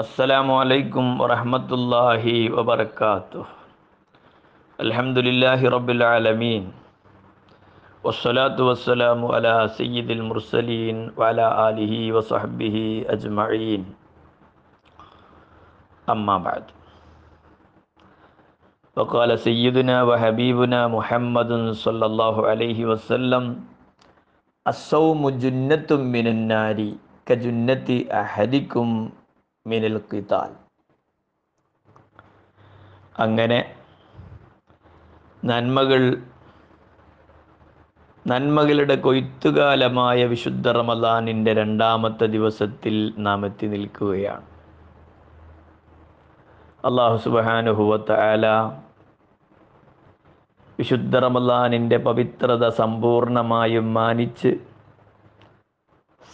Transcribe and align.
السلام 0.00 0.48
عليكم 0.48 1.20
ورحمة 1.20 1.68
الله 1.68 2.24
وبركاته. 2.56 3.44
الحمد 4.80 5.18
لله 5.28 5.60
رب 5.60 5.88
العالمين. 5.92 6.72
والصلاة 8.00 8.56
والسلام 8.56 9.20
على 9.20 9.68
سيد 9.68 10.08
المرسلين 10.08 11.20
وعلى 11.20 11.46
آله 11.68 11.92
وصحبه 12.16 12.76
أجمعين. 13.12 13.82
أما 16.08 16.36
بعد. 16.48 16.64
وقال 18.96 19.30
سيدنا 19.36 19.96
وحبيبنا 20.08 20.80
محمد 20.88 21.76
صلى 21.76 22.06
الله 22.08 22.36
عليه 22.48 22.78
وسلم 22.88 23.44
الصوم 24.64 25.20
جنة 25.44 25.90
من 25.92 26.26
النار 26.26 26.78
كجنة 27.28 27.88
أحدكم 28.08 28.88
മിനിൽ 29.66 29.98
കിതാൽ 29.98 30.52
അങ്ങനെ 33.18 33.74
നന്മകൾ 35.44 36.22
നന്മകളുടെ 38.26 38.94
കൊയ്ത്തുകാലമായ 38.94 40.24
വിശുദ്ധ 40.24 40.68
റമദാനിന്റെ 40.68 41.54
രണ്ടാമത്തെ 41.54 42.26
ദിവസത്തിൽ 42.26 43.14
നാം 43.18 43.46
എത്തി 43.46 43.66
നിൽക്കുകയാണ്. 43.66 44.46
അള്ളാഹു 46.84 47.16
സുബാനുഹുവത്ത് 47.16 48.12
ആല 48.12 48.46
വിശുദ്ധ 50.78 51.16
റമദാനിന്റെ 51.16 51.96
പവിത്രത 51.96 52.68
സമ്പൂർണമായും 52.68 53.94
മാനിച്ച് 53.94 54.56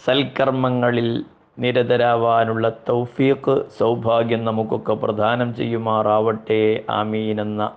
സൽക്കർമ്മങ്ങളിൽ 0.05 1.25
നിരതരാവാനുള്ള 1.59 2.69
തൗഫീഖ് 2.89 3.63
സൗഭാഗ്യം 3.77 4.45
നമുക്കൊക്കെ 4.45 4.93
പ്രദാനം 4.93 5.55
ചെയ്യുമാറാവട്ടെ. 5.55 6.85
ആമീൻ 6.89 7.41
എന്ന 7.41 7.71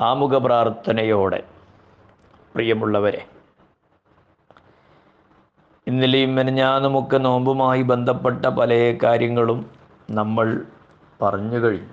ആമുഖ 0.00 0.36
പ്രാർത്ഥനയോടെ 0.38 1.42
പ്രിയമുള്ളവരെ 2.54 3.26
ഇന്നലെയും 5.86 6.34
മെനഞ്ഞാന്നുമൊക്കെ 6.34 7.16
നോമ്പുമായി 7.16 7.82
ബന്ധപ്പെട്ട 7.82 8.46
പല 8.46 8.98
കാര്യങ്ങളും 9.02 9.70
നമ്മൾ 10.10 10.62
പറഞ്ഞു 11.22 11.58
കഴിഞ്ഞു. 11.58 11.88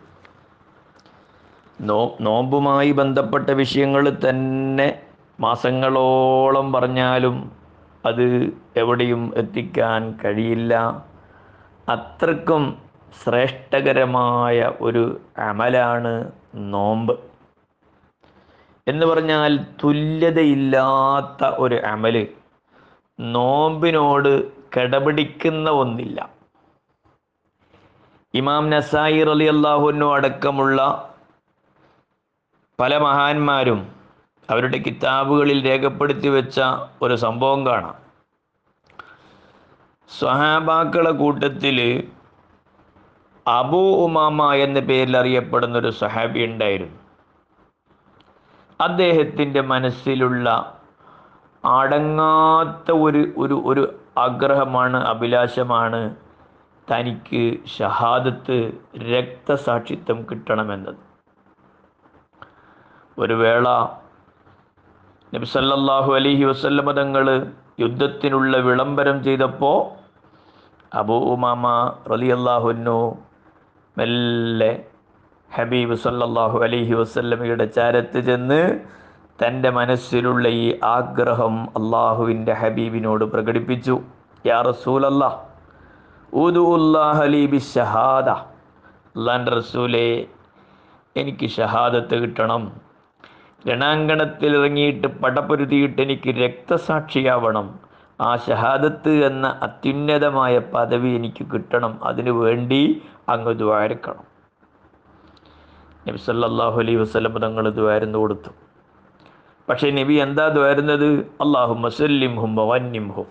നോ 1.81 2.17
നോമ്പുമായി 2.21 2.91
ബന്ധപ്പെട്ട 2.91 3.49
വിഷയങ്ങൾ 3.49 4.17
തന്നെ 4.29 4.99
മാസങ്ങളോളം 5.39 6.73
പറഞ്ഞാലും 6.73 7.58
അത് 8.05 8.57
എവിടെയും 8.77 9.33
എത്തിക്കാൻ 9.35 10.19
കഴിയില്ല. 10.25 10.75
അത്രക്കും 11.89 12.81
ശ്രേഷ്ഠകരമായ 13.23 14.71
ഒരു 14.81 15.21
അമലാണ് 15.37 16.31
നോമ്പ്. 16.55 17.19
എന്ന് 18.87 19.05
പറഞ്ഞാൽ 19.05 19.59
തുല്യതയില്ലാത്ത 19.83 21.47
ഒരു 21.47 21.75
അമൽ 21.75 22.27
നോമ്പിനോട് 23.19 24.51
കിടപിടിക്കുന്ന 24.51 25.69
ഒന്നില്ല. 25.69 26.29
ഇമാം 28.33 28.69
നസായി 28.69 29.19
അലി 29.19 29.43
അള്ളാഹുനു 29.43 30.05
അടക്കമുള്ള 30.05 31.09
പല 32.79 32.97
മഹാന്മാരും 32.97 33.98
അവരുടെ 34.49 34.77
കിതാബുകളിൽ 34.77 35.65
രേഖപ്പെടുത്തി 35.65 36.27
വെച്ച 36.27 36.61
ഒരു 37.01 37.15
സംഭവം 37.15 37.65
കാണാം. 37.67 37.95
സ്വഹാബാക്കളെ 40.19 41.11
കൂട്ടത്തിൽ 41.11 42.11
അബൂ 43.47 44.05
ഉമാമ 44.05 44.53
എന്ന 44.53 44.79
പേരിൽ 44.79 45.17
അറിയപ്പെടുന്ന 45.17 45.77
ഒരു 45.77 45.89
സഹാബി 45.89 46.39
ഉണ്ടായിരുന്നു. 46.39 46.99
അദ്ദേഹത്തിന്റെ 48.81 49.61
മനസ്സിലുള്ള 49.61 50.79
അടങ്ങാത്ത 51.65 52.91
ഒരു 52.91 53.31
ഒരു 53.37 53.63
ഒരു 53.65 53.99
ആഗ്രഹമാണ് 54.17 54.97
അഭിലാഷമാണ് 54.97 56.15
തനിക്ക് 56.91 57.65
ഷഹാദത്ത് 57.67 58.71
രക്തസാക്ഷിത്വം 58.97 60.25
കിട്ടണമെന്നത്. 60.31 60.95
ഒരു 63.19 63.33
വേള 63.33 63.65
നബിസല്ലാഹു 65.33 66.11
അലഹി 66.17 66.43
വസല്ലമ 66.49 66.91
തങ്ങൾ 66.99 67.25
യുദ്ധത്തിനുള്ള 67.81 68.53
വിളംബരം 68.67 69.17
ചെയ്തപ്പോൾ 69.27 69.77
അബൂ 71.01 71.17
ഉമാമ 71.33 71.65
റലി 72.11 72.29
അള്ളാഹുനു 72.37 72.95
മെല്ലെ 73.97 74.71
ഹബീബ് 75.49 75.97
സല്ലാഹു 76.05 76.57
അലഹി 76.67 76.95
വസ്ല്ലമയുടെ 77.01 77.67
ചാരത്ത് 77.77 78.21
ചെന്ന് 78.29 78.59
തന്റെ 79.43 79.69
മനസ്സിലുള്ള 79.77 80.47
ഈ 80.63 80.65
ആഗ്രഹം 80.95 81.55
അള്ളാഹുവിന്റെ 81.79 82.53
ഹബീബിനോട് 82.63 83.25
പ്രകടിപ്പിച്ചു. 83.35 83.95
യാ 84.45 84.59
റസൂലല്ലാ 84.71 85.31
അള്ളാന്റെ 89.17 89.51
റസൂലെ 89.59 90.05
എനിക്ക് 91.15 91.47
ഷഹാദത്ത് 91.59 92.15
കിട്ടണം. 92.23 92.63
രണാങ്കണത്തിൽ 93.67 94.55
ഇറങ്ങിയിട്ട് 94.55 95.07
പടപൊരുതിയിട്ട് 95.07 96.01
എനിക്ക് 96.01 96.29
രക്തസാക്ഷിയാവണം. 96.29 97.79
ആ 98.21 98.35
ഷഹാദത്ത് 98.35 99.09
എന്ന 99.09 99.59
അത്യുന്നതമായ 99.61 100.59
പദവി 100.59 101.09
എനിക്ക് 101.09 101.45
കിട്ടണം. 101.53 102.03
അതിനു 102.03 102.31
വേണ്ടി 102.31 103.01
അങ്ങ് 103.29 103.53
ദ്വാരക്കണം 103.53 104.25
നബി 106.07 106.17
സല്ലാഹു 106.17 106.79
അലൈഹി 106.79 106.97
വസ്ലം 106.97 107.39
തങ്ങൾ 107.39 107.69
ദ്വാരുന്നു 107.69 108.19
കൊടുത്തു. 108.19 108.49
പക്ഷേ 109.69 109.91
നബി 109.91 110.13
എന്താ 110.13 110.47
ദ്വാരുന്നത് 110.47 111.09
അള്ളാഹു 111.41 111.73
മസല്ലിം 111.73 112.35
ഹും 112.35 112.55
വന്യം 112.55 113.11
ഹും 113.11 113.27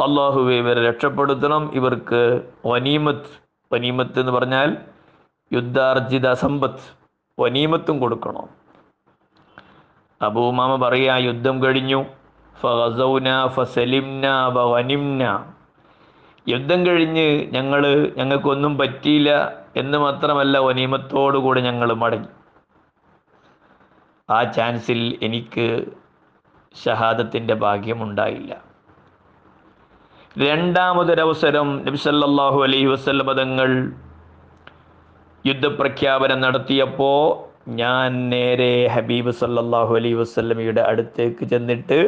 അള്ളാഹുവെ 0.00 0.54
ഇവരെ 0.54 0.88
രക്ഷപ്പെടുത്തണം. 0.88 1.70
ഇവർക്ക് 1.74 2.42
വനീമത്ത് 2.66 3.30
വനീമത്ത് 3.72 4.20
എന്ന് 4.20 4.32
പറഞ്ഞാൽ 4.32 4.76
യുദ്ധാർജിത 5.52 6.32
സമ്പത്ത് 6.32 6.84
വനീമത്തും 7.40 7.98
കൊടുക്കണം. 7.98 8.63
അബൂമാമ 10.26 10.72
പറയാ 10.84 11.14
യുദ്ധം 11.28 11.56
കഴിഞ്ഞു. 11.64 12.00
ഫസൗന 12.54 13.28
ഫസലിംന 13.54 14.26
വനിംന 14.72 15.22
യുദ്ധം 16.46 16.80
കഴിഞ്ഞ് 16.86 17.26
ഞങ്ങൾ 17.52 17.82
ഞങ്ങൾക്കൊന്നും 18.16 18.72
പറ്റിയില്ല 18.78 19.30
എന്ന് 19.76 19.98
മാത്രമല്ല 19.98 20.58
വനീമത്തോടുകൂടി 20.66 21.60
ഞങ്ങൾ 21.60 21.88
മടങ്ങി. 22.02 22.30
ആ 24.28 24.38
ചാൻസിൽ 24.56 25.00
എനിക്ക് 25.26 25.66
ഷഹാദത്തിന്റെ 26.74 27.54
ഭാഗ്യമുണ്ടായില്ല 27.64 28.52
രണ്ടാമതൊരവസരം 30.36 31.68
നബി 31.86 31.98
സല്ലല്ലാഹു 32.04 32.58
അലൈഹി 32.66 32.86
വസല്ലം 32.86 33.28
തങ്ങൾ 33.40 33.68
യുദ്ധപ്രഖ്യാപനം 35.44 36.38
നടത്തിയപ്പോൾ 36.40 37.20
ഞാൻ 37.66 38.28
നേരെ 38.30 38.86
ഹബീബ് 38.86 39.30
സല്ലാഹു 39.30 39.94
അലൈ 39.96 40.12
വസ്ലമിയുടെ 40.12 40.80
അടുത്തേക്ക് 40.80 41.44
ചെന്നിട്ട് 41.44 41.98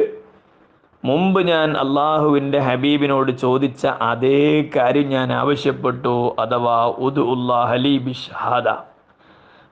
മുമ്പ് 1.05 1.47
ഞാൻ 1.47 1.77
അള്ളാഹുവിന്റെ 1.77 2.59
ഹബീബിനോട് 2.59 3.31
ചോദിച്ച 3.31 3.85
അതേ 3.87 4.69
കാര്യം 4.75 5.07
ഞാൻ 5.07 5.33
ആവശ്യപ്പെട്ടു. 5.33 6.35
അഥവാ 6.39 6.85
ഉദ് 6.85 7.19
ഉല്ലാഹ് 7.19 7.69
ഹലീബി 7.69 8.11
ഷഹാദ. 8.11 8.67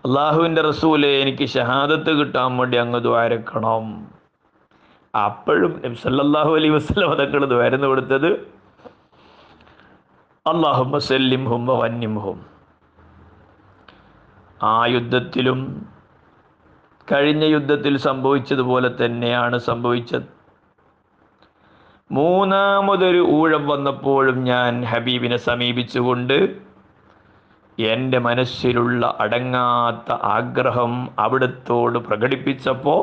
അള്ളാഹുവിന്റെ 0.05 0.61
റസൂലെ 0.61 1.21
എനിക്ക് 1.21 1.45
ഷഹാദത്ത് 1.45 2.11
കിട്ടാൻ 2.11 2.57
വേണ്ടി 2.57 2.77
അങ്ങ് 2.77 2.99
ദ്വാരക്കണം 2.99 3.85
അപ്പോഴും 5.13 5.81
നബി 5.85 5.95
അലൈ 6.55 6.69
വസ്ലം 6.69 7.11
അതങ്ങൾ 7.11 7.45
ദ്വാരന്ന് 7.45 7.87
കൊടുത്തത് 7.87 8.29
അള്ളാഹു 10.45 10.99
സല്ലിം 10.99 11.45
ഹും 11.49 11.67
വന്യം 11.67 12.19
ഹും 12.19 12.54
ആ 14.63 14.85
യുദ്ധത്തിലും 14.85 15.85
കഴിഞ്ഞ 17.11 17.43
യുദ്ധത്തിൽ 17.43 17.97
സംഭവിച്ചതുപോലെ 17.97 19.05
തന്നെയാണ് 19.05 19.57
സംഭവിച്ചത്. 19.57 20.35
മൂന്നാമതൊരു 22.11 23.27
ഊഴം 23.31 23.67
വന്നപ്പോഴും 23.67 24.43
ഞാൻ 24.43 24.83
ഹബീബിനെ 24.85 25.37
സമീപിച്ചുകൊണ്ട് 25.37 26.65
എന്റെ 27.79 28.19
മനസ്സിലുള്ള 28.19 29.17
അടങ്ങാത്ത 29.19 30.11
ആഗ്രഹം 30.11 31.09
അവിടത്തോട് 31.19 31.99
പ്രകടിപ്പിച്ചപ്പോൾ 31.99 33.01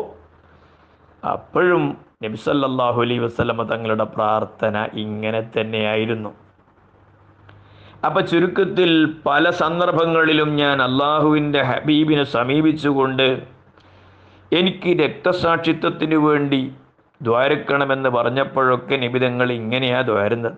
അപ്പോഴും 1.26 1.96
നബിസല്ലാഹു 2.24 3.02
അലൈ 3.02 3.18
വസ്ലമ 3.18 3.62
തങ്ങളുടെ 3.62 4.04
പ്രാർത്ഥന 4.04 4.88
ഇങ്ങനെ 4.94 5.50
തന്നെയായിരുന്നു. 5.56 6.41
അപ്പൊ 8.06 8.20
ചുരുക്കത്തിൽ 8.20 9.16
പല 9.26 9.50
സന്ദർഭങ്ങളിലും 9.50 10.56
ഞാൻ 10.56 10.82
അള്ളാഹുവിന്റെ 10.82 11.62
ഹബീബിനെ 11.62 12.24
സമീപിച്ചുകൊണ്ട് 12.24 13.46
എനിക്ക് 14.52 15.00
രക്തസാക്ഷിത്വത്തിന് 15.00 16.14
വേണ്ടി 16.14 16.72
ദ്വാരക്കണമെന്ന് 17.22 18.08
പറഞ്ഞപ്പോഴൊക്കെ 18.08 18.96
നിബിതങ്ങൾ 18.96 19.52
ഇങ്ങനെയാ 19.52 20.00
ദ്വാരുന്നത്. 20.00 20.52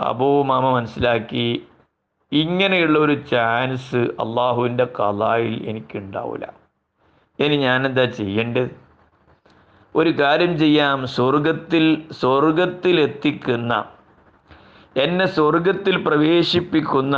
അബൂ 0.00 0.42
മാമ 0.42 0.70
മനസ്സിലാക്കി 0.70 1.66
ഇങ്ങനെയുള്ള 2.32 2.98
ഒരു 2.98 3.14
ചാൻസ് 3.30 3.96
അള്ളാഹുവിന്റെ 3.96 4.86
കലായിൽ 5.00 5.68
എനിക്കുണ്ടാവില്ല 5.68 6.52
ഇനി 7.38 7.56
ഞാനെന്താ 7.56 8.04
ചെയ്യേണ്ടത്? 8.04 8.70
ഒരു 9.96 10.10
കാര്യം 10.10 10.58
ചെയ്യാം. 10.58 11.06
സ്വർഗത്തിൽ 12.12 13.00
എത്തിക്കുന്ന 13.00 13.84
എന്നെ 14.96 15.26
സ്വർഗത്തിൽ 15.36 15.96
പ്രവേശിപ്പിക്കുന്ന 16.06 17.16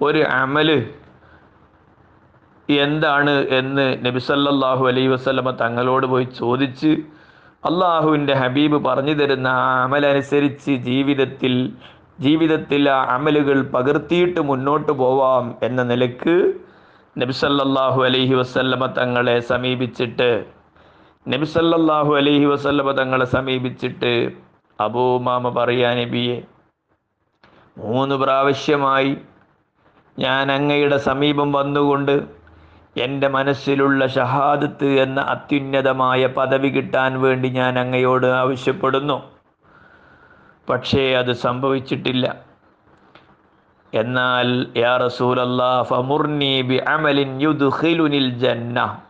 ഒരു 0.00 0.20
അമൽ 0.34 0.70
എന്താണ് 2.68 3.32
എന്ന് 3.58 3.86
നബി 4.04 4.20
സല്ലല്ലാഹു 4.26 4.84
അലൈഹി 4.90 5.10
വസല്ലമ 5.12 5.50
തങ്ങളോട് 5.60 6.06
പോയി 6.06 6.26
ചോദിച്ച് 6.38 6.90
അള്ളാഹുവിന്റെ 7.62 8.34
ഹബീബ് 8.34 8.78
പറഞ്ഞു 8.84 9.14
തരുന്ന 9.14 9.48
ആ 9.60 9.66
അമലനുസരിച്ച് 9.80 10.74
ജീവിതത്തിൽ 10.86 11.54
ജീവിതത്തിൽ 12.18 12.84
ആ 12.90 12.98
അമലുകൾ 13.14 13.58
പകർത്തിയിട്ട് 13.74 14.40
മുന്നോട്ട് 14.42 14.92
പോവാം 14.92 15.44
എന്ന 15.62 15.82
നിലയ്ക്ക് 15.82 16.36
നബിസല്ലാഹു 17.16 18.00
അലൈഹി 18.02 18.34
വസല്ലമ 18.34 18.88
തങ്ങളെ 18.98 19.36
സമീപിച്ചിട്ട് 19.50 20.30
നബിസല്ലാഹു 21.26 22.12
അലൈഹി 22.14 22.46
വസല്ലമ 22.46 22.92
തങ്ങളെ 22.92 23.26
സമീപിച്ചിട്ട് 23.36 24.14
അബൂമാമ 24.78 25.48
പറയാ 25.56 25.90
നബിയെ 25.96 26.38
മൂന്ന് 27.76 28.14
പ്രാവശ്യമായി 28.14 29.16
ഞാൻ 30.18 30.52
അങ്ങയുടെ 30.52 30.96
സമീപം 30.96 31.52
വന്നുകൊണ്ട് 31.52 32.22
എന്റെ 32.96 33.28
മനസ്സിലുള്ള 33.28 34.06
ഷഹാദത്ത് 34.06 34.84
എന്ന 34.84 35.20
അത്യുന്നതമായ 35.20 36.26
പദവി 36.26 36.68
കിട്ടാൻ 36.68 37.20
വേണ്ടി 37.20 37.48
ഞാൻ 37.48 37.78
അങ്ങയോട് 37.78 38.26
ആവശ്യപ്പെടുന്നു. 38.26 39.22
പക്ഷേ 40.68 41.14
അത് 41.14 41.32
സംഭവിച്ചിട്ടില്ല. 41.32 42.26
എന്നാൽ 43.92 44.66
യാ 44.76 44.98
ബി 46.62 46.76
അമലിൻ 46.76 47.42
യുദ്ഖിലുനിൽ 47.42 48.38
ജന്ന 48.38 49.02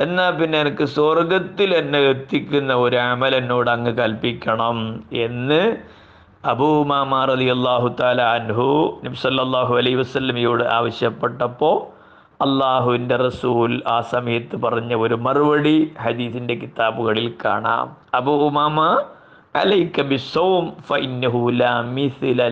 എന്നാൽ 0.00 0.30
പിന്നെ 0.30 0.58
എനിക്ക് 0.60 0.84
സ്വർഗത്തിൽ 0.84 1.74
എന്നെ 1.74 1.98
എത്തിക്കുന്ന 1.98 2.74
ഒരു 2.74 2.96
അമൽ 2.96 3.36
എന്നോട് 3.36 3.70
അങ്ങ് 3.70 3.96
കൽപ്പിക്കണം 3.96 5.04
എന്ന് 5.12 5.62
അബൂമാമ 6.44 7.16
അലി 7.32 7.48
അള്ളാഹു 7.48 7.88
താല 7.88 8.20
അൻഹു 8.20 9.00
നിംസല്ലാഹു 9.02 9.76
അലൈ 9.76 9.94
വസ്ലമിയോട് 9.94 10.64
ആവശ്യപ്പെട്ടപ്പോൾ 10.64 11.76
അള്ളാഹുവിന്റെ 12.44 13.16
റസൂൽ 13.16 13.82
ആ 13.86 14.00
സമയത്ത് 14.00 14.56
പറഞ്ഞ 14.56 14.94
ഒരു 14.94 15.14
മറുപടി 15.14 15.92
ഹദീസിന്റെ 16.00 16.54
കിതാബുകളിൽ 16.54 17.36
കാണാം. 17.44 17.96
ലാ 21.60 21.80
മിസ്ല 21.80 22.48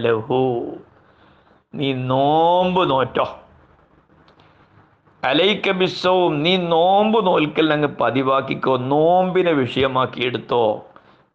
നീ 1.75 1.92
നോമ്പ് 1.92 2.90
നോറ്റോ? 2.90 3.26
അലൈക 5.25 5.70
ബിസൗം 5.70 6.42
നീ 6.42 6.56
നോമ്പ് 6.56 7.26
നോൽക്കൽ 7.26 7.72
അങ്ങ് 7.72 7.88
പതിവാക്കിക്കോ 7.88 8.76
നോമ്പിനെ 8.76 9.52
വിഷയമാക്കി 9.52 10.22
എടുത്തോ 10.25 10.87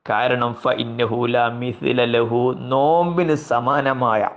കാരണം 0.10 0.54
ഫ 0.54 0.72
ഇന്നഹൂല 0.72 1.48
മിസ്ല 1.48 2.04
ലഹു 2.06 2.54
നോമ്പിന് 2.58 3.36
സമാനമായ 3.36 4.30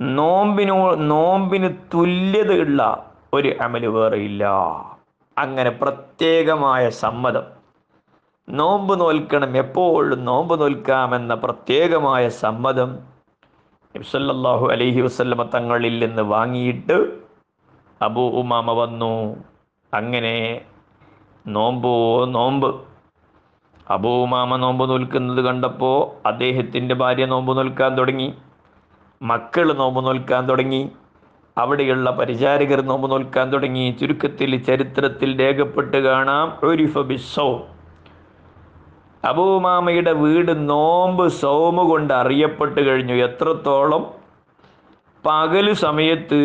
നോമ്പിനോ 0.00 0.94
നോമ്പിന് 0.94 1.68
തുല്യതയുള്ള 1.94 2.80
ഒരു 3.34 3.56
അമൽ 3.60 3.86
വേറെയില്ല 3.86 4.44
അങ്ങനെ 5.36 5.70
പ്രത്യേകമായ 5.70 6.88
സമ്മതം. 6.90 7.46
നോമ്പ് 8.48 9.00
നോൽക്കണം 9.00 9.56
എപ്പോഴും 9.56 10.24
നോമ്പ് 10.24 10.60
നോൽക്കാമെന്ന 10.60 11.34
പ്രത്യേകമായ 11.34 12.28
സമ്മതം 12.28 12.90
നബ്സല്ലാഹു 13.94 14.66
അലഹി 14.66 15.00
വസ്ല്ലമ 15.00 15.44
തങ്ങളിൽ 15.44 16.06
നിന്ന് 16.06 16.22
വാങ്ങിയിട്ട് 16.22 16.96
അബൂ 18.02 18.24
ഉമാമ 18.40 18.72
വന്നു. 18.72 19.44
അങ്ങനെ 19.92 20.36
നോമ്പോ 21.46 21.94
നോമ്പ് 22.26 22.68
അബൂ 23.90 24.22
ഉമാമ 24.22 24.56
നോമ്പ് 24.56 24.90
നോൽക്കുന്നത് 24.90 25.44
കണ്ടപ്പോൾ 25.44 26.28
അദ്ദേഹത്തിന്റെ 26.28 26.94
ഭാര്യ 26.94 27.26
നോമ്പ് 27.26 27.56
നോൽക്കാൻ 27.56 27.98
തുടങ്ങി. 27.98 28.34
മക്കൾ 29.22 29.72
നോമ്പ് 29.72 30.06
നോൽക്കാൻ 30.06 30.48
തുടങ്ങി. 30.48 30.88
അവിടെയുള്ള 31.58 32.10
പരിചാരകർ 32.10 32.80
നോമ്പ് 32.80 33.10
നോൽക്കാൻ 33.10 33.52
തുടങ്ങി. 33.52 33.96
ചുരുക്കത്തിൽ 34.00 34.56
ചരിത്രത്തിൽ 34.56 35.40
രേഖപ്പെട്ട് 35.40 35.96
കാണാം. 35.96 36.66
ഒരിഫ 36.66 36.98
ബിസോ 36.98 37.66
അബൂമാമയുടെ 39.24 40.12
വീട് 40.12 40.68
നോമ്പ് 40.68 41.28
സോമ് 41.28 41.78
കൊണ്ട് 41.78 42.14
അറിയപ്പെട്ട് 42.14 42.80
കഴിഞ്ഞു 42.80 43.14
എത്രത്തോളം. 43.14 44.10
പകൽ 45.26 45.72
സമയത്ത് 45.72 46.40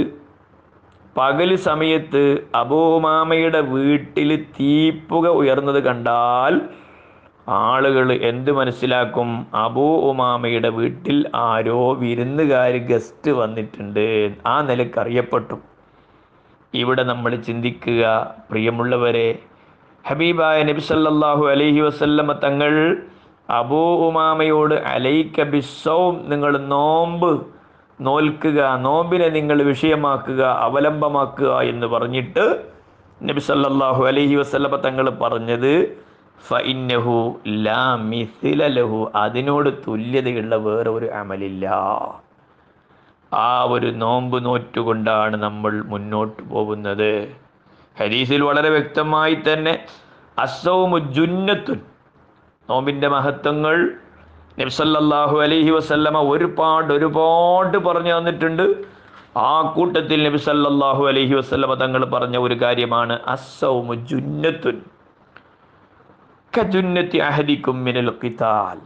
പകൽ 1.17 1.55
സമയത്ത് 1.55 2.47
അബൂമാമയുടെ 2.55 3.61
വീട്ടിൽ 3.61 4.45
തീപ്പുക 4.59 5.27
ഉയർന്നത് 5.27 5.83
കണ്ടാൽ 5.83 6.61
ആളുകൾ 7.47 8.13
എന്ത് 8.13 8.51
മനസ്സിലാക്കും? 8.51 9.29
അബൂ 9.55 9.85
ഉമാമയുടെ 10.09 10.69
വീട്ടിൽ 10.69 11.17
ആരോ 11.35 11.93
വിരുന്നുകാർ 11.93 12.73
ഗസ്റ്റ് 12.91 13.31
വന്നിട്ടുണ്ട്. 13.31 14.33
ആ 14.45 14.61
നിലയ്ക്ക് 14.61 14.99
അറിയപ്പെട്ടു. 14.99 15.57
ഇവിടെ 16.73 17.03
നമ്മൾ 17.03 17.31
ചിന്തിക്കുക 17.35 18.03
പ്രിയമുള്ളവരെ 18.51 19.29
ഹബീബായ 20.05 20.63
നബി 20.63 20.81
സല്ലല്ലാഹു 20.81 21.43
അലൈഹി 21.53 21.81
വസല്ലമ 21.81 22.33
തങ്ങൾ 22.33 22.73
അബൂ 23.49 23.81
ഉമാമയോട് 24.07 24.75
അലൈക്ക 24.75 25.43
ബിസ്സവും 25.43 26.15
നിങ്ങൾ 26.27 26.57
നോമ്പ് 26.67 27.31
നോൽക്കുക 28.01 28.59
നോമ്പിനെ 28.75 29.27
നിങ്ങൾ 29.29 29.57
വിഷയമാക്കുക 29.63 30.43
അവലംബമാക്കുക 30.43 31.51
എന്ന് 31.63 31.87
പറഞ്ഞിട്ട് 31.87 32.45
നബി 33.21 33.39
സല്ലല്ലാഹു 33.39 34.03
അലൈഹി 34.03 34.35
വസല്ലമ 34.35 34.77
തങ്ങൾ 34.77 35.09
പറഞ്ഞത് 35.09 35.73
ഫഇന്നഹു 36.47 37.41
ലാ 37.47 37.95
മിസിലഹു 37.95 38.79
ലഹു. 38.79 39.11
അതിനോട് 39.15 39.69
തുല്യതയുള്ള 39.87 40.55
വേറെ 40.55 40.89
ഒരു 40.89 41.05
അമലില്ല. 41.05 41.65
ആ 43.33 43.63
ഒരു 43.63 43.87
നോമ്പ് 43.87 44.45
നോറ്റുകൊണ്ടാണ് 44.45 45.35
നമ്മൾ 45.35 45.83
മുന്നോട്ട് 45.83 46.43
പോകുന്നത്. 46.43 47.35
ഹദീസിൽ 47.99 48.41
വളരെ 48.41 48.69
വ്യക്തമായി 48.69 49.35
തന്നെ 49.35 49.85
അസൗമു 50.39 50.97
ജുന്നത്തുൻ. 50.97 51.79
നോമ്പിന്റെ 52.69 53.07
മഹത്വങ്ങൾ 53.07 53.91
നബ്സല്ലാഹു 54.59 55.41
അലൈഹി 55.41 55.69
വസല്ലമ 55.69 56.19
ഒരുപാട് 56.19 56.93
ഒരുപാട് 56.93 57.77
പറഞ്ഞു 57.77 58.17
തന്നിട്ടുണ്ട്. 58.17 58.65
ആ 59.37 59.73
കൂട്ടത്തിൽ 59.75 60.23
നബി 60.23 60.37
സല്ലല്ലാഹു 60.37 61.07
അലൈഹി 61.07 61.33
വസല്ലമ 61.33 61.73
തങ്ങൾ 61.73 62.05
പറഞ്ഞ 62.05 62.37
ഒരു 62.37 62.61
കാര്യമാണ് 62.61 63.19
അസൗമു 63.27 63.93
ജുന്നത്തുൻ. 63.93 64.81
കജുന്നത്തി 66.57 67.17
അഹദിക്കും 67.17 67.83
മിനൽ 67.83 68.09
ഖിതാൽ. 68.23 68.79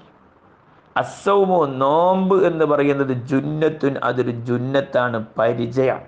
അസൗമു 0.98 1.66
നോമ്പ് 1.66 2.48
എന്ന് 2.48 2.66
പറയുന്നത് 2.66 3.14
ജുന്നത്തുൻ 3.14 3.96
അതൊരു 4.04 4.32
ജുന്നത്താണ് 4.32 5.26
പരിചയം. 5.38 6.02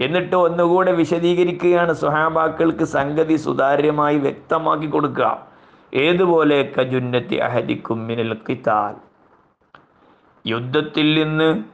എന്നിട്ട് 0.00 0.36
ഒന്നുകൂടെ 0.36 0.92
വിശദീകരിക്കുകയാണ് 0.92 1.92
സുഹാബാക്കൾക്ക് 1.92 2.84
സംഗതി 2.84 3.36
സുതാര്യമായി 3.36 4.18
വ്യക്തമാക്കി 4.18 4.86
കൊടുക്കുക. 4.86 5.46
ഏതുപോലെ 5.94 6.72
കജുന്നത്തി 6.78 7.36
അഹദിക്കും 7.36 8.06
മിനൽ 8.06 8.36
ഖിതാൽ? 8.48 8.94
യുദ്ധത്തിൽ 10.46 11.22
നിന്ന് 11.22 11.64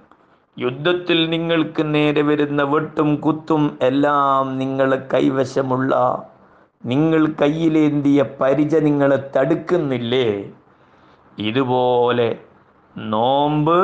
യുദ്ധത്തിൽ 0.61 1.31
നിങ്ങൾക്ക് 1.31 1.95
നേരെ 1.95 2.23
വരുന്ന 2.23 2.63
വെട്ടും 2.63 3.17
കുത്തും 3.17 3.79
എല്ലാം 3.83 4.59
നിങ്ങളെ 4.59 5.09
കൈവശമുള്ള 5.15 5.95
നിങ്ങൾ 6.87 7.23
കയ്യിലേന്തിയ 7.41 8.23
പരിച 8.41 8.75
നിങ്ങളെ 8.89 9.19
തടുക്കുന്നില്ലേ? 9.37 10.29
ഇതുപോലെ 11.39 12.29
നോമ്പ് 12.97 13.79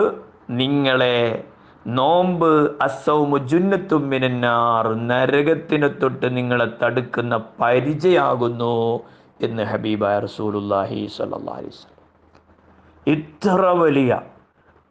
നിങ്ങളെ 0.51 1.45
നോമ്പ് 1.87 2.51
അസൗമു 2.83 3.39
ജുന്നത്തും 3.53 4.03
മിനന്നാർ 4.11 4.87
നരകത്തിനെ 5.11 5.89
തൊട്ട് 5.89 6.37
നിങ്ങളെ 6.37 6.67
തടുക്കുന്ന 6.83 7.35
പരിചയാകുന്നു 7.61 8.77
എന്ന് 9.41 9.63
ഹബീബ 9.63 10.05
റസൂലുല്ലാഹി 10.27 10.99
വസല്ലം. 11.07 11.49
ഇത്ര 13.07 13.63
വലിയ 13.83 14.21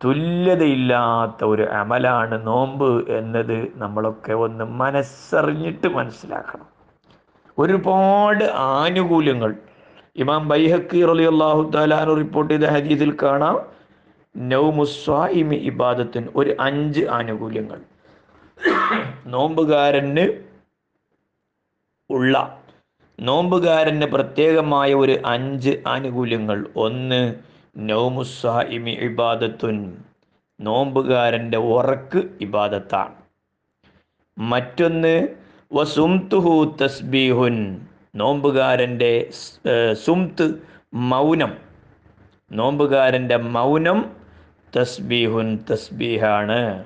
തുല്യതയില്ലാത്ത 0.01 1.43
ഒരു 1.43 1.65
അമലാണ് 1.81 2.47
നോമ്പ് 2.47 2.89
എന്നത് 3.19 3.57
നമ്മളൊക്കെ 3.75 4.33
ഒന്ന് 4.33 4.65
മനസ്സറിഞ്ഞിട്ട് 4.81 5.87
മനസ്സിലാക്കണം. 5.87 6.67
ഒരുപാട് 7.61 8.43
ആനുകൂല്യങ്ങൾ. 8.43 9.51
ഇമാം 10.15 10.47
ബൈഹക്കി 10.47 11.05
റലി 11.05 11.23
അള്ളാഹു 11.23 11.71
താലാനു 11.75 12.13
റിപ്പോർട്ട് 12.13 12.53
ചെയ്ത 12.53 12.63
ഹദീസിൽ 12.63 13.11
കാണാം 13.23 13.57
നൗമുസ്വായിമി 14.37 15.55
ഇബാദത്തിന് 15.55 16.27
ഒരു 16.35 16.51
അഞ്ച് 16.59 17.01
ആനുകൂല്യങ്ങൾ. 17.17 17.79
നോമ്പുകാരന് 19.25 20.25
ഉള്ള 22.09 22.61
നോമ്പുകാരന് 23.19 24.05
പ്രത്യേകമായ 24.05 24.93
ഒരു 24.93 25.15
അഞ്ച് 25.25 25.71
ആനുകൂല്യങ്ങൾ. 25.87 26.65
ഒന്ന് 26.75 27.35
നൗമുസായിമി 27.77 28.91
ഇബാദത്തുൻ 28.91 29.77
നോമ്പുകാരന്റെ 30.61 31.57
ഉറക്ക് 31.57 32.21
ഇബാദത്താണ്. 32.41 33.15
മറ്റൊന്ന് 34.37 35.15
വസുംതുഹു 35.73 36.75
തസ്ബീഹുൻ. 36.81 37.81
നോമ്പുകാരന്റെ 38.15 39.29
സുംത്ത് 39.93 40.53
മൗനം. 40.93 41.57
നോമ്പുകാരന്റെ 42.51 43.37
മൗനം 43.37 44.11
തസ്ബീഹുൻ 44.77 45.59
തസ്ബീഹാണ്. 45.71 46.83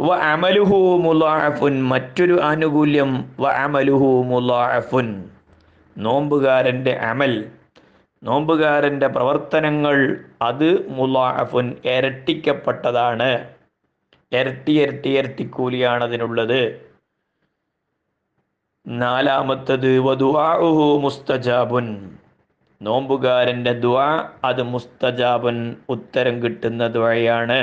വ 0.00 0.14
അമലുഹു 0.14 1.00
മുലാഫുൻ 1.04 1.84
മറ്റൊരു 1.84 2.40
ആനുകൂല്യം 2.42 3.30
വ 3.40 3.48
അമലുഹു 3.48 4.22
മുലാഫുൻ 4.26 5.24
നോമ്പുകാരന്റെ 5.98 6.92
അമൽ. 6.92 7.44
നോമ്പുകാരന്റെ 8.22 9.06
പ്രവർത്തനങ്ങൾ 9.06 10.24
അത് 10.42 10.88
മുലാഫുൻ 10.88 11.76
ഇരട്ടിക്കപ്പെട്ടതാണ്. 11.84 13.44
ഇരട്ടി 14.32 14.80
ഇരട്ടി 14.80 15.18
ഇരട്ടിക്കൂലിയാണ് 15.18 16.04
അതിനുള്ളത് 16.04 16.83
നാലാമത്തത് 18.86 19.98
വധുവാഹു 19.98 20.84
മുസ്തജാബുൻ. 21.04 21.86
നോമ്പുകാരന്റെ 22.80 23.72
ദുആ 23.72 24.08
അത് 24.44 24.62
മുസ്തജാബൻ 24.62 25.76
ഉത്തരം 25.88 26.42
കിട്ടുന്ന 26.42 26.88
ദയാണ് 26.88 27.58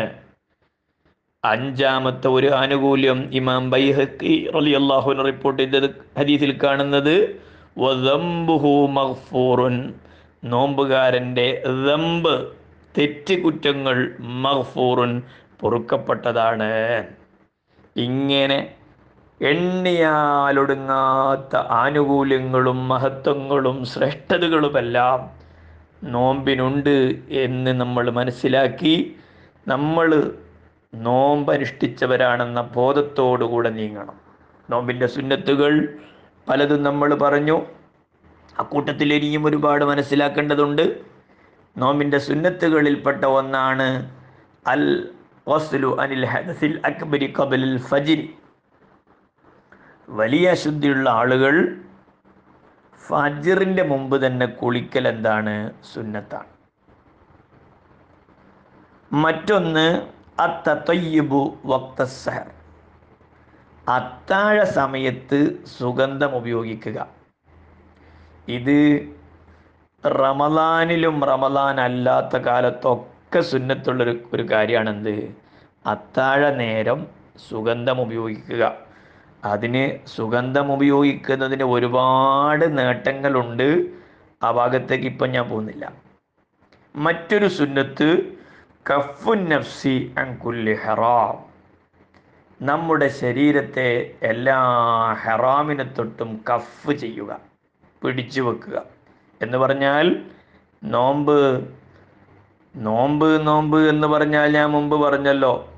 അഞ്ചാമത്തെ 1.43 2.27
ഒരു 2.27 2.49
ആനുകൂല്യം 2.53 3.29
ഇമാം 3.31 3.69
ബൈഹക്കി 3.69 4.33
റളിയല്ലാഹു 4.55 5.11
റിപ്പോർട്ട് 5.29 5.61
ചെയ്തത് 5.61 5.87
ഹദീസിൽ 6.17 6.57
കാണുന്നത് 6.63 7.15
മഹ്ഫൂറുൻ 8.97 9.93
നോമ്പുകാരന്റെ 10.43 11.47
ദമ്പ് 11.85 12.35
തെറ്റ് 12.97 13.35
കുറ്റങ്ങൾ 13.43 13.97
മഹ്ഫൂറുൻ 14.19 15.21
പൊറുക്കപ്പെട്ടതാണ്. 15.59 16.71
ഇങ്ങനെ 17.95 18.59
എണ്ണിയാലൊടുങ്ങാത്ത 19.41 21.55
ആനുകൂല്യങ്ങളും 21.55 22.87
മഹത്വങ്ങളും 22.87 23.85
ശ്രേഷ്ഠതകളുമെല്ലാം 23.85 25.41
നോമ്പിനുണ്ട് 26.03 27.19
എന്ന് 27.29 27.81
നമ്മൾ 27.81 28.11
മനസ്സിലാക്കി 28.11 29.15
നമ്മൾ 29.67 30.31
നോമ്പനുഷ്ഠിച്ചവരാണെന്ന 30.93 32.61
ബോധത്തോടുകൂടെ 32.61 33.69
നീങ്ങണം. 33.69 34.19
നോമ്പിന്റെ 34.69 35.07
സുന്നത്തുകൾ 35.07 35.97
പലതും 36.49 36.83
നമ്മൾ 36.83 37.15
പറഞ്ഞു. 37.15 37.61
അക്കൂട്ടത്തിൽ 38.59 39.13
ഇനിയും 39.13 39.45
ഒരുപാട് 39.45 39.85
മനസ്സിലാക്കേണ്ടതുണ്ട്. 39.85 40.95
നോമ്പിന്റെ 41.77 42.17
സുന്നത്തുകളിൽപ്പെട്ട 42.17 43.25
ഒന്നാണ് 43.25 44.11
അൽ 44.67 45.09
വസ്ലു 45.47 46.01
അനിൽ 46.01 46.25
ഹദസിൽ 46.25 46.81
അക്ബരി 46.85 47.33
കബലിൽ 47.39 47.77
ഫജിരി 47.77 48.33
വലിയ 50.09 50.49
അശുദ്ധിയുള്ള 50.49 51.09
ആളുകൾ 51.09 51.81
ഫജിറിന്റെ 53.07 53.83
മുമ്പ് 53.83 54.25
തന്നെ 54.25 54.45
കുളിക്കൽ 54.45 55.07
എന്താണ്? 55.07 55.71
സുന്നത്താണ്. 55.93 56.45
മറ്റൊന്ന് 59.13 60.01
അത്തയ്യബു 60.39 61.57
വക്തസഹർ 61.65 62.51
അത്താഴ 63.89 64.63
സമയത്ത് 64.63 65.65
സുഗന്ധം 65.65 66.35
ഉപയോഗിക്കുക. 66.35 67.07
ഇത് 68.47 69.09
റമദാനിലും 70.05 71.23
റമദാൻ 71.23 71.81
അല്ലാത്ത 71.81 72.37
കാലത്തൊക്കെ 72.37 73.39
സുന്നത്തുള്ളൊരു 73.39 74.29
ഒരു 74.33 74.43
കാര്യമാണെന്ത്? 74.51 75.35
അത്താഴ 75.85 76.49
നേരം 76.49 77.07
സുഗന്ധം 77.49 78.01
ഉപയോഗിക്കുക. 78.01 78.90
അതിന് 79.45 80.07
സുഗന്ധം 80.07 80.73
ഉപയോഗിക്കുന്നതിന് 80.73 81.63
ഒരുപാട് 81.63 82.77
നേട്ടങ്ങളുണ്ട്. 82.77 83.85
ആ 84.43 84.51
ഭാഗത്തേക്ക് 84.51 85.05
ഇപ്പം 85.05 85.29
ഞാൻ 85.29 85.49
പോകുന്നില്ല. 85.49 85.93
മറ്റൊരു 86.95 87.47
സുന്നത്ത് 87.47 88.37
കഫു 88.89 89.31
നഫ്സി 89.31 90.13
അങ്കുല്ലി 90.17 90.73
ഹറാം. 90.73 91.51
നമ്മുടെ 92.61 93.07
ശരീരത്തെ 93.07 94.15
എല്ലാ 94.23 94.57
ഹെറാമിനെ 95.13 95.83
തൊട്ടും 95.83 96.43
കഫ് 96.49 96.91
ചെയ്യുക 96.91 97.39
പിടിച്ചു 98.03 98.41
വെക്കുക. 98.41 98.83
എന്ന് 99.41 99.57
പറഞ്ഞാൽ 99.57 100.25
നോമ്പ് 100.83 101.67
നോമ്പ് 102.75 103.47
നോമ്പ് 103.47 103.77
എന്ന് 103.77 104.07
പറഞ്ഞാൽ 104.07 104.51
ഞാൻ 104.51 104.69
മുമ്പ് 104.69 104.95
പറഞ്ഞല്ലോ 104.95 105.70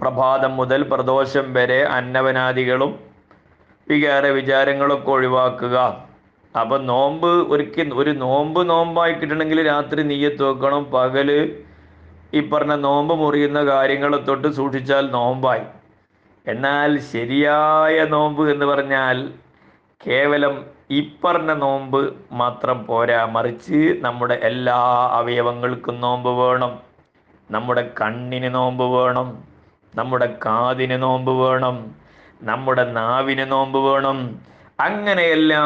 പ്രഭാതം 0.00 0.56
മുതൽ 0.56 0.82
പ്രദോഷം 0.82 1.52
വരെ 1.52 1.82
അന്നവനാദികളും 1.82 3.00
വികാര 3.88 4.26
വിചാരങ്ങളൊക്കെ 4.26 5.10
ഒഴിവാക്കുക. 5.10 6.06
അപ്പൊ 6.60 6.78
നോമ്പ് 6.78 7.26
ഒരിക്കൽ 7.26 7.94
ഒരു 7.94 8.10
നോമ്പ് 8.10 8.70
നോമ്പായി 8.70 9.12
കിട്ടണമെങ്കിൽ 9.12 9.66
രാത്രി 9.66 10.02
നീയത്ത് 10.02 10.42
വെക്കണം. 10.42 10.84
പകൽ 10.84 11.58
ഈ 12.34 12.48
പറഞ്ഞ 12.48 12.74
നോമ്പ് 12.74 13.14
മുറിയുന്ന 13.14 13.64
കാര്യങ്ങളെ 13.64 14.18
തൊട്ട് 14.18 14.48
സൂക്ഷിച്ചാൽ 14.48 15.10
നോമ്പായി. 15.10 15.60
എന്നാൽ 16.46 16.98
ശരിയായ 16.98 18.04
നോമ്പ് 18.04 18.50
എന്ന് 18.50 18.66
പറഞ്ഞാൽ 18.66 19.32
കേവലം 20.06 20.64
ഈ 20.90 21.12
പറഞ്ഞ 21.24 21.52
നോമ്പ് 21.52 22.14
മാത്രം 22.32 22.86
പോരാ. 22.86 23.24
മറിച്ച് 23.24 23.96
നമ്മുടെ 24.00 24.34
എല്ലാ 24.34 25.08
അവയവങ്ങൾക്കും 25.12 26.00
നോമ്പ് 26.00 26.30
വേണം. 26.30 26.78
നമ്മുടെ 27.50 27.90
കണ്ണിന് 28.00 28.54
നോമ്പ് 28.54 28.84
വേണം. 28.84 29.47
നമ്മുടെ 29.98 30.28
കാതിന് 30.46 30.96
നോമ്പ് 31.02 31.32
വേണം 31.42 31.76
നമ്മുടെ 32.42 32.84
നാവിന് 32.98 33.44
നോമ്പ് 33.52 33.78
വേണം 33.78 34.18
അങ്ങനെ 34.80 35.22
എല്ലാ 35.36 35.62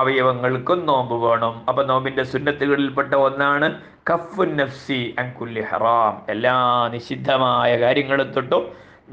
അവയവങ്ങൾക്കും 0.00 0.80
നോമ്പ് 0.90 1.16
വേണം. 1.24 1.54
അപ്പൊ 1.68 1.82
നോമ്പിന്റെ 1.84 2.24
സുന്നത്തുകളിൽപ്പെട്ട 2.32 3.14
ഒന്നാണ് 3.26 3.68
കഫു 4.10 4.44
നഫ്സി 4.60 5.00
അങ്കുല്ലി 5.18 5.62
ഹറാം. 5.70 6.14
എല്ലാ 6.28 6.56
നിഷിദ്ധമായ 6.94 7.70
കാര്യങ്ങളെ 7.84 8.26
തൊട്ടും 8.36 8.64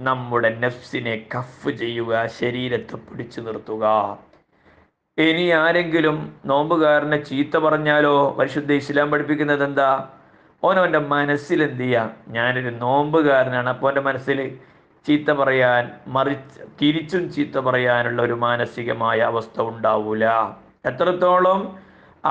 നമ്മുടെ 0.07 0.49
നഫ്സിനെ 0.63 1.15
കഫ് 1.33 1.69
ചെയ്യുക 1.81 2.13
ശരീരത്തെ 2.39 2.97
പിടിച്ചു 3.07 3.39
നിർത്തുക. 3.41 3.85
ഇനി 5.17 5.45
ആരെങ്കിലും 5.63 6.17
നോമ്പുകാരനെ 6.45 7.17
ചീത്ത 7.29 7.57
പറഞ്ഞാലോ? 7.65 8.13
പരിശുദ്ധ 8.39 8.71
ഇസ്ലാം 8.81 9.07
പഠിപ്പിക്കുന്നത് 9.13 9.63
എന്താ? 9.69 9.89
ഓനവന്റെ 10.63 11.01
മനസ്സിൽ 11.13 11.59
എന്ത് 11.67 11.83
ചെയ്യാം 11.83 12.09
ഞാനൊരു 12.35 12.71
നോമ്പുകാരനാണ് 12.83 13.69
അപ്പോൾ 13.73 13.89
എന്റെ 13.91 14.03
മനസ്സിൽ 14.07 14.39
ചീത്ത 15.05 15.31
പറയാൻ 15.39 15.83
മറിച്ച് 16.15 16.59
തിരിച്ചും 16.79 17.23
ചീത്ത 17.35 17.57
പറയാനുള്ള 17.67 18.19
ഒരു 18.27 18.35
മാനസികമായ 18.43 19.19
അവസ്ഥ 19.31 19.57
ഉണ്ടാവൂല. 19.71 20.25
എത്രത്തോളം 20.89 21.61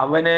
അവന് 0.02 0.36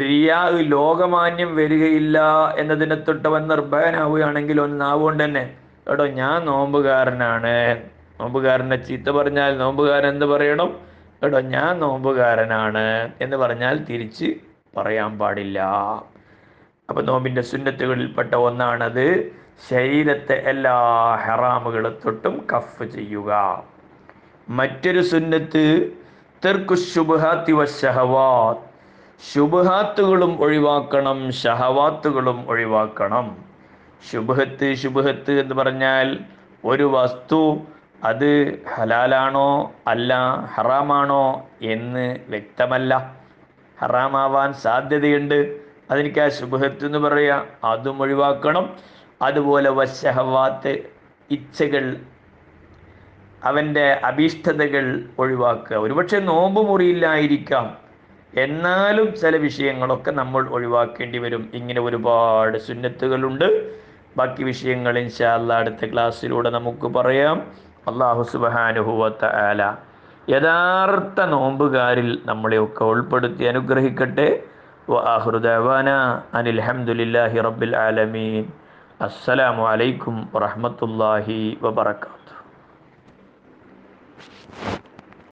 റിയാ 0.00 0.38
ലോകമാന്യം 0.74 1.50
വരികയില്ല 1.58 2.18
എന്നതിനെ 2.60 2.96
തൊട്ടവൻ 3.08 3.42
നിർഭയനാവുകയാണെങ്കിൽ 3.52 4.58
ഒന്നാവുകൊണ്ട് 4.66 5.22
തന്നെ 5.24 5.44
കേട്ടോ 5.86 6.06
ഞാൻ 6.22 6.38
നോമ്പുകാരനാണ്. 6.50 7.56
നോമ്പുകാരനെ 8.20 8.78
ചീത്ത 8.88 9.08
പറഞ്ഞാൽ 9.18 9.50
നോമ്പുകാരൻ 9.62 10.08
എന്ത് 10.14 10.26
പറയണം? 10.34 10.70
കേട്ടോ 11.22 11.40
ഞാൻ 11.56 11.72
നോമ്പുകാരനാണ് 11.84 12.86
എന്ന് 13.26 13.36
പറഞ്ഞാൽ 13.42 13.76
തിരിച്ച് 13.88 14.28
പറയാൻ 14.78 15.12
പാടില്ല. 15.20 15.58
അപ്പൊ 16.88 17.02
നോമ്പിന്റെ 17.02 17.40
സുന്നത്തുകളിൽപ്പെട്ട 17.40 18.34
ഒന്നാണത് 18.34 19.32
ശരീരത്തെ 19.68 20.34
എല്ലാ 20.34 20.76
ഹറാമുകളെ 21.16 21.90
തൊട്ടും 22.04 22.46
കഫ് 22.52 22.84
ചെയ്യുക. 22.84 23.30
മറ്റൊരു 24.48 25.00
സുന്നത്ത് 25.00 25.64
തെർക്കു 26.44 26.74
ശുഭഹാത്തി 26.74 27.52
വശഹവാത്ത് 27.52 28.64
ശുഭഹാത്തുകളും 29.32 30.38
ഒഴിവാക്കണം 30.40 31.30
ഷഹവാത്തുകളും 31.32 32.48
ഒഴിവാക്കണം. 32.48 33.36
ശുഭഹത്ത് 34.12 34.74
ശുഭഹത്ത് 34.74 35.40
എന്ന് 35.40 35.54
പറഞ്ഞാൽ 35.54 36.18
ഒരു 36.64 36.84
വസ്തു 36.84 37.42
അത് 38.04 38.30
ഹലാലാണോ 38.74 39.48
അല്ല 39.86 40.12
ഹറാമാണോ 40.54 41.24
എന്ന് 41.60 42.18
വ്യക്തമല്ല. 42.28 42.92
ഹറാമാവാൻ 43.80 44.52
സാധ്യതയുണ്ട്. 44.52 45.67
അതെനിക്ക് 45.90 46.20
ആ 46.20 46.28
ശുഭഹത്ത് 46.28 46.86
എന്ന് 46.86 46.98
പറയുക. 46.98 47.44
അതും 47.64 48.02
ഒഴിവാക്കണം. 48.02 48.76
അതുപോലെ 49.22 49.70
വശഹവാത്ത് 49.70 50.78
ഇച്ഛകൾ 51.30 51.96
അവന്റെ 53.44 53.92
അഭീഷ്ടതകൾ 54.04 55.04
ഒഴിവാക്കുക. 55.18 55.76
ഒരുപക്ഷെ 55.76 56.18
നോമ്പ് 56.18 56.68
മുറിയില്ലായിരിക്കാം. 56.68 57.76
എന്നാലും 58.36 59.14
ചില 59.14 59.36
വിഷയങ്ങളൊക്കെ 59.36 60.10
നമ്മൾ 60.10 60.48
ഒഴിവാക്കേണ്ടി 60.48 61.18
വരും. 61.18 61.50
ഇങ്ങനെ 61.54 61.80
ഒരുപാട് 61.80 62.58
സുന്നത്തുകളുണ്ട്. 62.58 63.78
ബാക്കി 64.16 64.42
വിഷയങ്ങൾ 64.42 64.98
ഇൻഷാല്ല 64.98 65.52
അടുത്ത 65.52 65.92
ക്ലാസ്സിലൂടെ 65.92 66.50
നമുക്ക് 66.50 66.86
പറയാം. 66.86 67.52
അള്ളാഹു 67.88 68.22
സുബാനുഹുവത്ത 68.22 69.24
ആല 69.24 69.74
യഥാർത്ഥ 70.30 71.20
നോമ്പുകാരിൽ 71.20 72.18
നമ്മളെയൊക്കെ 72.26 72.84
ഉൾപ്പെടുത്തി 72.84 73.44
അനുഗ്രഹിക്കട്ടെ. 73.44 74.42
വാഹുദാന 74.88 75.88
അനിൽഹമുല്ലാഹി 76.34 77.38
റബ്ബിൽ 77.38 77.76
ആലമീൻ. 77.76 78.44
അസ്സലാമു 79.00 79.68
അലൈക്കും 79.68 80.28
വറഹമത്തല്ലാഹി 80.34 81.58
വബർക്കാത്തു 81.62 82.37